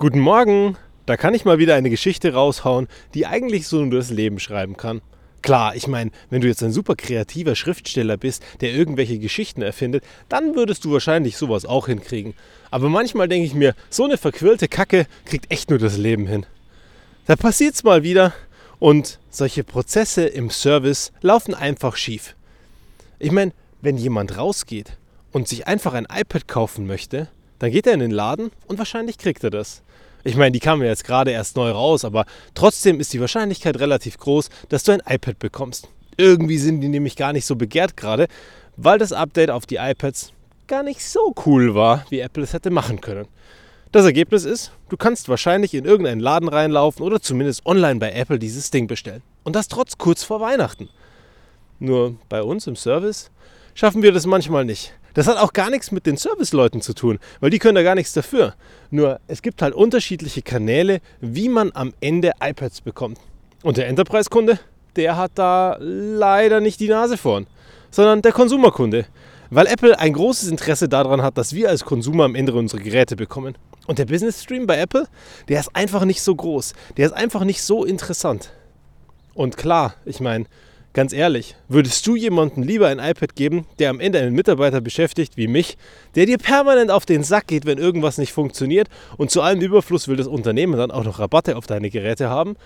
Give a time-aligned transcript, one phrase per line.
[0.00, 0.76] Guten Morgen!
[1.06, 4.76] Da kann ich mal wieder eine Geschichte raushauen, die eigentlich so nur das Leben schreiben
[4.76, 5.02] kann.
[5.42, 10.04] Klar, ich meine, wenn du jetzt ein super kreativer Schriftsteller bist, der irgendwelche Geschichten erfindet,
[10.28, 12.34] dann würdest du wahrscheinlich sowas auch hinkriegen.
[12.70, 16.46] Aber manchmal denke ich mir, so eine verquirlte Kacke kriegt echt nur das Leben hin.
[17.26, 18.32] Da passiert's mal wieder
[18.78, 22.36] und solche Prozesse im Service laufen einfach schief.
[23.18, 24.96] Ich meine, wenn jemand rausgeht
[25.32, 27.26] und sich einfach ein iPad kaufen möchte,
[27.58, 29.82] dann geht er in den Laden und wahrscheinlich kriegt er das.
[30.24, 34.18] Ich meine, die kamen jetzt gerade erst neu raus, aber trotzdem ist die Wahrscheinlichkeit relativ
[34.18, 35.88] groß, dass du ein iPad bekommst.
[36.16, 38.26] Irgendwie sind die nämlich gar nicht so begehrt gerade,
[38.76, 40.32] weil das Update auf die iPads
[40.66, 43.26] gar nicht so cool war, wie Apple es hätte machen können.
[43.90, 48.38] Das Ergebnis ist, du kannst wahrscheinlich in irgendeinen Laden reinlaufen oder zumindest online bei Apple
[48.38, 49.22] dieses Ding bestellen.
[49.44, 50.90] Und das trotz kurz vor Weihnachten.
[51.78, 53.30] Nur bei uns im Service
[53.78, 54.92] schaffen wir das manchmal nicht.
[55.14, 57.94] Das hat auch gar nichts mit den Serviceleuten zu tun, weil die können da gar
[57.94, 58.54] nichts dafür.
[58.90, 63.20] Nur es gibt halt unterschiedliche Kanäle, wie man am Ende iPads bekommt.
[63.62, 64.58] Und der Enterprise-Kunde,
[64.96, 67.46] der hat da leider nicht die Nase vorn,
[67.92, 69.06] sondern der Konsumerkunde.
[69.50, 73.14] Weil Apple ein großes Interesse daran hat, dass wir als Konsumer am Ende unsere Geräte
[73.14, 73.56] bekommen.
[73.86, 75.06] Und der Business Stream bei Apple,
[75.48, 76.74] der ist einfach nicht so groß.
[76.96, 78.50] Der ist einfach nicht so interessant.
[79.34, 80.46] Und klar, ich meine,
[80.94, 85.36] Ganz ehrlich, würdest du jemandem lieber ein iPad geben, der am Ende einen Mitarbeiter beschäftigt
[85.36, 85.76] wie mich,
[86.14, 90.08] der dir permanent auf den Sack geht, wenn irgendwas nicht funktioniert und zu allem Überfluss
[90.08, 92.56] will das Unternehmen dann auch noch Rabatte auf deine Geräte haben?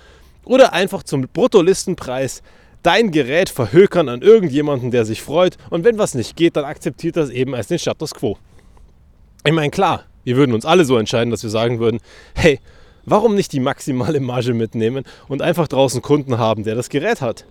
[0.45, 2.43] Oder einfach zum Bruttolistenpreis
[2.83, 7.17] dein Gerät verhökern an irgendjemanden, der sich freut und wenn was nicht geht, dann akzeptiert
[7.17, 8.39] das eben als den Status quo.
[9.45, 11.99] Ich meine, klar, wir würden uns alle so entscheiden, dass wir sagen würden,
[12.35, 12.61] hey,
[13.05, 17.45] warum nicht die maximale Marge mitnehmen und einfach draußen Kunden haben, der das Gerät hat?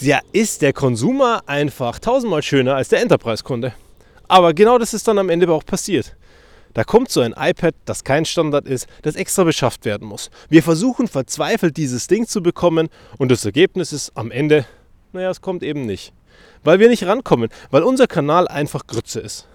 [0.00, 3.72] Der ist der Konsumer einfach tausendmal schöner als der Enterprise-Kunde.
[4.28, 6.16] Aber genau das ist dann am Ende auch passiert.
[6.74, 10.30] Da kommt so ein iPad, das kein Standard ist, das extra beschafft werden muss.
[10.50, 14.66] Wir versuchen verzweifelt dieses Ding zu bekommen und das Ergebnis ist am Ende,
[15.12, 16.12] naja, es kommt eben nicht.
[16.64, 19.48] Weil wir nicht rankommen, weil unser Kanal einfach Grütze ist.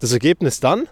[0.00, 0.88] Das Ergebnis dann?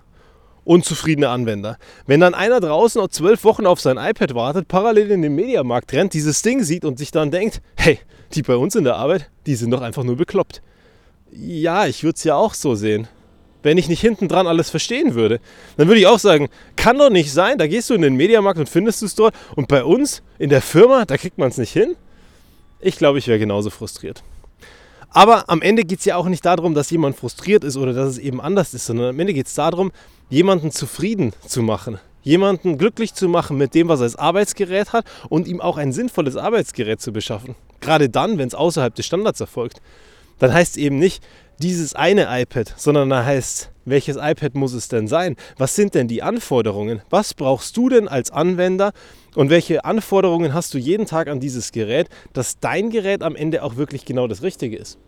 [0.64, 1.76] Unzufriedene Anwender.
[2.06, 5.92] Wenn dann einer draußen noch zwölf Wochen auf sein iPad wartet, parallel in den Mediamarkt
[5.92, 7.98] rennt, dieses Ding sieht und sich dann denkt, hey,
[8.32, 10.62] die bei uns in der Arbeit, die sind doch einfach nur bekloppt.
[11.30, 13.08] Ja, ich würde es ja auch so sehen.
[13.62, 15.40] Wenn ich nicht hinten dran alles verstehen würde,
[15.76, 18.58] dann würde ich auch sagen, kann doch nicht sein, da gehst du in den Mediamarkt
[18.58, 21.72] und findest es dort und bei uns in der Firma, da kriegt man es nicht
[21.72, 21.96] hin.
[22.80, 24.22] Ich glaube, ich wäre genauso frustriert.
[25.14, 28.10] Aber am Ende geht es ja auch nicht darum, dass jemand frustriert ist oder dass
[28.10, 29.92] es eben anders ist, sondern am Ende geht es darum,
[30.28, 35.04] jemanden zufrieden zu machen jemanden glücklich zu machen mit dem, was er als Arbeitsgerät hat
[35.28, 37.54] und ihm auch ein sinnvolles Arbeitsgerät zu beschaffen.
[37.80, 39.80] Gerade dann, wenn es außerhalb des Standards erfolgt.
[40.38, 41.22] Dann heißt es eben nicht
[41.58, 45.36] dieses eine iPad, sondern dann heißt, welches iPad muss es denn sein?
[45.58, 47.02] Was sind denn die Anforderungen?
[47.10, 48.92] Was brauchst du denn als Anwender
[49.34, 53.62] und welche Anforderungen hast du jeden Tag an dieses Gerät, dass dein Gerät am Ende
[53.62, 54.98] auch wirklich genau das Richtige ist?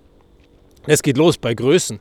[0.87, 1.99] Es geht los bei Größen.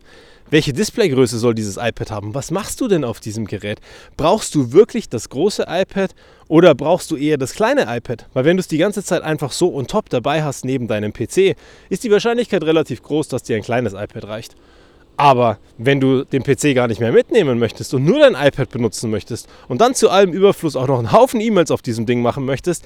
[0.52, 2.36] Welche Displaygröße soll dieses iPad haben?
[2.36, 3.80] Was machst du denn auf diesem Gerät?
[4.16, 6.14] Brauchst du wirklich das große iPad
[6.48, 8.28] oder brauchst du eher das kleine iPad?
[8.34, 11.14] Weil wenn du es die ganze Zeit einfach so on top dabei hast neben deinem
[11.14, 11.56] PC,
[11.90, 14.56] ist die Wahrscheinlichkeit relativ groß, dass dir ein kleines iPad reicht.
[15.18, 19.10] Aber wenn du den PC gar nicht mehr mitnehmen möchtest und nur dein iPad benutzen
[19.10, 22.46] möchtest und dann zu allem Überfluss auch noch einen Haufen E-Mails auf diesem Ding machen
[22.46, 22.86] möchtest,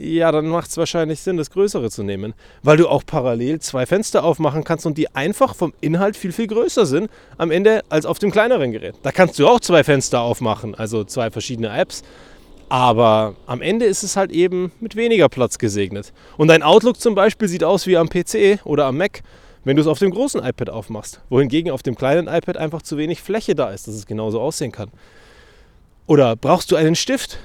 [0.00, 2.32] ja, dann macht es wahrscheinlich Sinn, das Größere zu nehmen.
[2.62, 6.46] Weil du auch parallel zwei Fenster aufmachen kannst und die einfach vom Inhalt viel, viel
[6.46, 8.94] größer sind am Ende als auf dem kleineren Gerät.
[9.02, 12.02] Da kannst du auch zwei Fenster aufmachen, also zwei verschiedene Apps.
[12.70, 16.12] Aber am Ende ist es halt eben mit weniger Platz gesegnet.
[16.38, 19.22] Und dein Outlook zum Beispiel sieht aus wie am PC oder am Mac,
[19.64, 21.20] wenn du es auf dem großen iPad aufmachst.
[21.28, 24.72] Wohingegen auf dem kleinen iPad einfach zu wenig Fläche da ist, dass es genauso aussehen
[24.72, 24.90] kann.
[26.06, 27.38] Oder brauchst du einen Stift?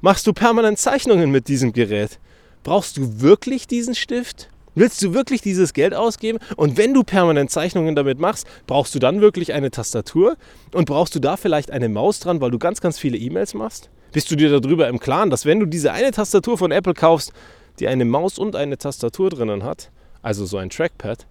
[0.00, 2.20] Machst du permanent Zeichnungen mit diesem Gerät?
[2.62, 4.48] Brauchst du wirklich diesen Stift?
[4.76, 6.38] Willst du wirklich dieses Geld ausgeben?
[6.54, 10.36] Und wenn du permanent Zeichnungen damit machst, brauchst du dann wirklich eine Tastatur?
[10.72, 13.90] Und brauchst du da vielleicht eine Maus dran, weil du ganz, ganz viele E-Mails machst?
[14.12, 17.32] Bist du dir darüber im Klaren, dass wenn du diese eine Tastatur von Apple kaufst,
[17.80, 19.90] die eine Maus und eine Tastatur drinnen hat,
[20.22, 21.26] also so ein Trackpad,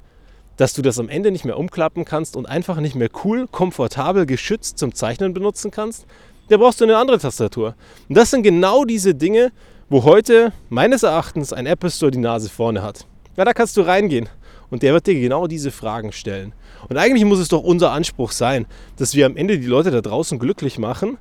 [0.57, 4.25] dass du das am Ende nicht mehr umklappen kannst und einfach nicht mehr cool, komfortabel,
[4.25, 6.05] geschützt zum Zeichnen benutzen kannst?
[6.49, 7.75] Der brauchst du eine andere Tastatur.
[8.07, 9.51] Und das sind genau diese Dinge,
[9.89, 13.05] wo heute meines Erachtens ein Apple Store die Nase vorne hat.
[13.35, 14.29] Ja, da kannst du reingehen
[14.69, 16.53] und der wird dir genau diese Fragen stellen.
[16.89, 18.65] Und eigentlich muss es doch unser Anspruch sein,
[18.97, 21.17] dass wir am Ende die Leute da draußen glücklich machen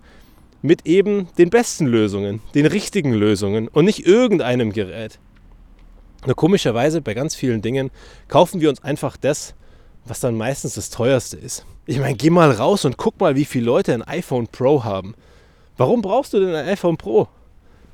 [0.63, 5.19] mit eben den besten Lösungen, den richtigen Lösungen und nicht irgendeinem Gerät.
[6.25, 7.91] Nur komischerweise bei ganz vielen Dingen
[8.29, 9.55] kaufen wir uns einfach das,
[10.05, 11.65] was dann meistens das teuerste ist.
[11.89, 15.15] Ich meine, geh mal raus und guck mal, wie viele Leute ein iPhone Pro haben.
[15.77, 17.29] Warum brauchst du denn ein iPhone Pro?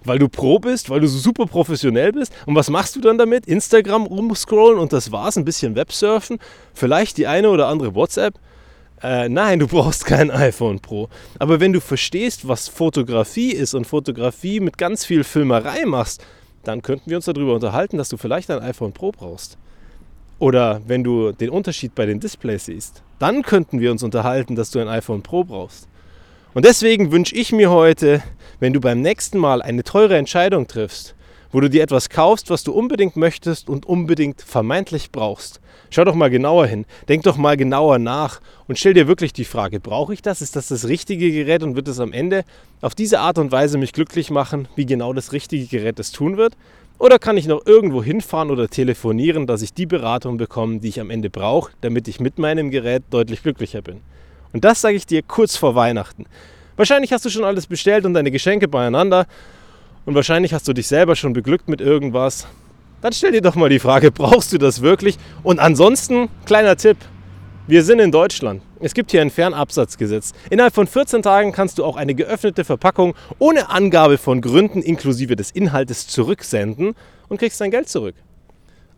[0.04, 2.32] Weil du Pro bist, weil du so super professionell bist.
[2.46, 3.46] Und was machst du dann damit?
[3.46, 6.38] Instagram rumscrollen und das war's, ein bisschen Websurfen,
[6.72, 8.38] vielleicht die eine oder andere WhatsApp.
[9.02, 11.10] Äh, nein, du brauchst kein iPhone Pro.
[11.38, 16.24] Aber wenn du verstehst, was Fotografie ist und Fotografie mit ganz viel Filmerei machst,
[16.64, 19.58] dann könnten wir uns darüber unterhalten, dass du vielleicht ein iPhone Pro brauchst.
[20.42, 24.72] Oder wenn du den Unterschied bei den Displays siehst, dann könnten wir uns unterhalten, dass
[24.72, 25.86] du ein iPhone Pro brauchst.
[26.52, 28.24] Und deswegen wünsche ich mir heute,
[28.58, 31.14] wenn du beim nächsten Mal eine teure Entscheidung triffst,
[31.52, 35.60] wo du dir etwas kaufst, was du unbedingt möchtest und unbedingt vermeintlich brauchst.
[35.90, 39.44] Schau doch mal genauer hin, denk doch mal genauer nach und stell dir wirklich die
[39.44, 40.42] Frage, brauche ich das?
[40.42, 42.42] Ist das das richtige Gerät und wird es am Ende
[42.80, 46.36] auf diese Art und Weise mich glücklich machen, wie genau das richtige Gerät es tun
[46.36, 46.56] wird?
[47.02, 51.00] Oder kann ich noch irgendwo hinfahren oder telefonieren, dass ich die Beratung bekomme, die ich
[51.00, 54.02] am Ende brauche, damit ich mit meinem Gerät deutlich glücklicher bin?
[54.52, 56.26] Und das sage ich dir kurz vor Weihnachten.
[56.76, 59.26] Wahrscheinlich hast du schon alles bestellt und deine Geschenke beieinander
[60.04, 62.46] und wahrscheinlich hast du dich selber schon beglückt mit irgendwas,
[63.00, 65.19] dann stell dir doch mal die Frage, brauchst du das wirklich?
[65.43, 66.98] Und ansonsten, kleiner Tipp,
[67.66, 68.62] wir sind in Deutschland.
[68.84, 70.32] Es gibt hier ein Fernabsatzgesetz.
[70.50, 75.37] Innerhalb von 14 Tagen kannst du auch eine geöffnete Verpackung ohne Angabe von Gründen inklusive
[75.37, 76.96] des Inhaltes zurücksenden
[77.29, 78.17] und kriegst dein Geld zurück.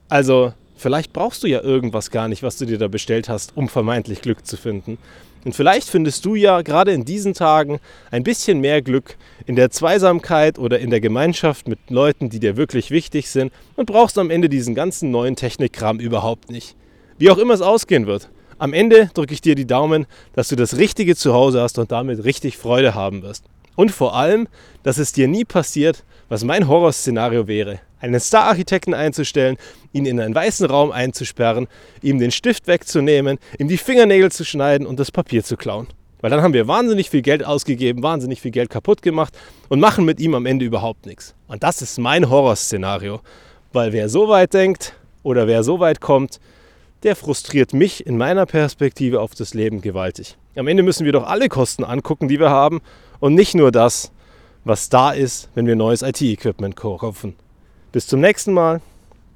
[0.09, 3.69] Also, vielleicht brauchst du ja irgendwas gar nicht, was du dir da bestellt hast, um
[3.69, 4.97] vermeintlich Glück zu finden.
[5.45, 7.79] Und vielleicht findest du ja gerade in diesen Tagen
[8.11, 12.57] ein bisschen mehr Glück in der Zweisamkeit oder in der Gemeinschaft mit Leuten, die dir
[12.57, 16.75] wirklich wichtig sind und brauchst am Ende diesen ganzen neuen Technikkram überhaupt nicht.
[17.19, 18.31] Wie auch immer es ausgehen wird.
[18.64, 21.93] Am Ende drücke ich dir die Daumen, dass du das Richtige zu Hause hast und
[21.93, 23.44] damit richtig Freude haben wirst.
[23.76, 24.49] Und vor allem,
[24.82, 27.81] dass es dir nie passiert, was mein Horrorszenario wäre.
[28.00, 29.58] Einen Star-Architekten einzustellen,
[29.93, 31.69] ihn in einen weißen Raum einzusperren,
[32.00, 35.88] ihm den Stift wegzunehmen, ihm die Fingernägel zu schneiden und das Papier zu klauen.
[36.22, 39.37] Weil dann haben wir wahnsinnig viel Geld ausgegeben, wahnsinnig viel Geld kaputt gemacht
[39.69, 41.34] und machen mit ihm am Ende überhaupt nichts.
[41.49, 43.20] Und das ist mein Horrorszenario.
[43.75, 46.40] Weil wer so weit denkt oder wer so weit kommt,
[47.05, 50.37] der frustriert mich in meiner Perspektive auf das Leben gewaltig.
[50.56, 52.81] Am Ende müssen wir doch alle Kosten angucken, die wir haben
[53.21, 54.11] und nicht nur das,
[54.65, 57.37] was da ist, wenn wir neues IT-Equipment kaufen.
[57.93, 58.81] Bis zum nächsten Mal.